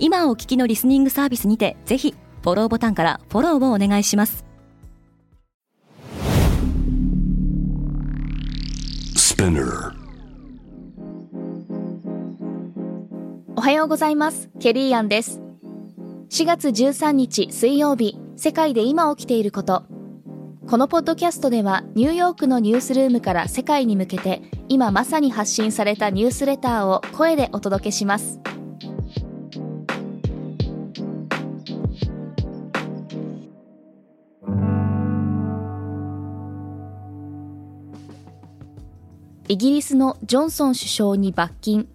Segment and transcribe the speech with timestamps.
[0.00, 4.44] 今お聞きのリスニングサービスにてぜひフォローボタンからフォローをお願いします。
[13.56, 14.50] おはようございます。
[14.60, 15.40] ケリーアンです。
[16.30, 19.84] 4月13日水曜日世界で今起きていること。
[20.68, 28.38] このポッドキャストではニューヨークのニュースルームから世界に向けて今まさに発信されたニュースレターを声でお届けします
[39.50, 41.88] イギリスのジョンソン首相に罰金。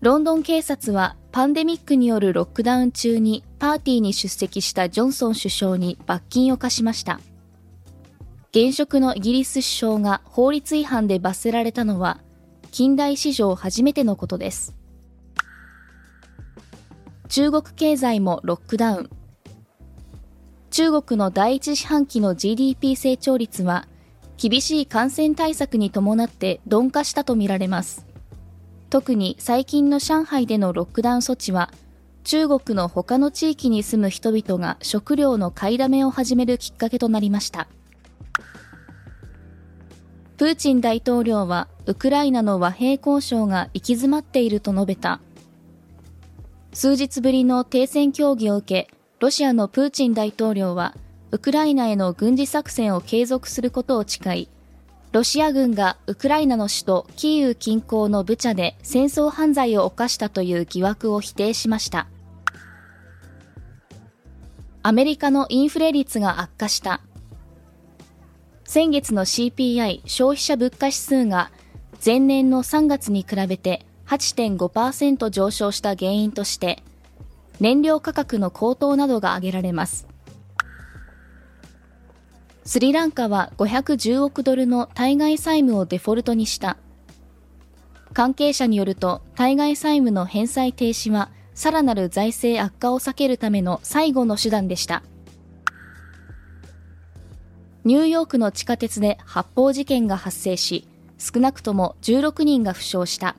[0.00, 7.18] ロンドン警察はパンデミックによるロックダウン中にパーティーに出席したジョンソン首相に罰金を課しました。
[8.52, 12.20] 現職のイギリス首相が法律違反で罰せられたのは
[12.70, 14.76] 近代史上初めてのことです。
[17.28, 19.10] 中国経済もロックダウン。
[20.70, 23.88] 中国の第一四半期の GDP 成長率は
[24.40, 28.06] 厳しい感染対策に伴って鈍化したとみられます。
[28.88, 31.70] 特に最近の上海でのロックダウン措置は、
[32.24, 37.68] 中国の他の地域に住む人々が食料の買いだめを始めるきっかけとなりました。
[40.38, 45.20] プーチン大統領はウクライナの和平交渉が行き詰まっていると述べた。
[46.72, 50.96] 数日ぶりの停戦協議を受け、ロシアのプーチン大統領は
[51.32, 54.48] ウクライナへの軍事作戦を継続することを誓い、
[55.12, 62.08] ロシア軍がウクライナの首都キーウ近郊のブチャで戦争犯罪を犯したという疑惑を否定しました。
[64.82, 67.00] アメリカのインフレ率が悪化した。
[68.64, 71.50] 先月の CPI 消費者物価指数が
[72.04, 76.82] 前年の3月に比べて8.5%上昇した原因として、
[77.60, 80.08] 燃料価格の高騰などが挙げられます。
[82.70, 86.76] スリランカは510億ドルの対外債務をデフォルトにした。
[88.12, 95.02] 関係者によると、対外債務の返済停止は、さらなる財政悪化を避けるための最後の手段でした。
[97.82, 100.86] ニューヨークの地下鉄で発砲事件が発生し、
[101.18, 103.34] 少なくとも16人が負傷した。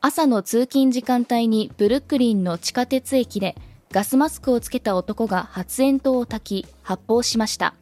[0.00, 3.56] 朝の通勤時間帯にブルックリンの地下鉄駅で
[3.90, 7.74] ガスマスクをつけた男が発煙筒を焚き発砲しました。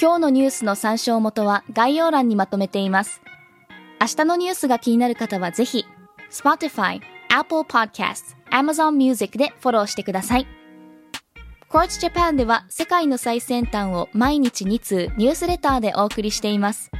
[0.00, 3.20] 今日のニュースの参照元は概要欄にまとめています。
[4.00, 5.84] 明日のニュースが気になる方はぜひ、
[6.30, 10.46] Spotify、Apple Podcast、Amazon Music でフォローしてください。
[11.68, 16.90] Quartz Japan では世界の最先端を毎日2通ニュースレターでお送りしています。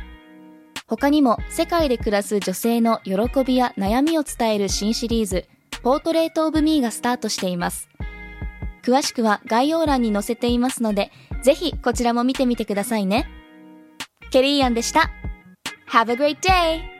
[0.87, 3.15] 他にも世界で暮らす女性の喜
[3.47, 5.49] びや悩みを伝える新シリーズ、
[5.83, 7.89] ポートレートオブミーがスタートしています。
[8.83, 11.11] 詳しくは概要欄に載せていますので、
[11.43, 13.27] ぜひこちらも見てみてくださいね。
[14.31, 15.11] ケリーアンでした。
[15.91, 17.00] Have a great day!